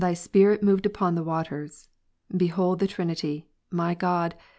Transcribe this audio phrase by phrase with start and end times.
[0.15, 1.87] Spirit moved upon the ivaters.
[2.35, 4.41] Behold the Trinity, my God B.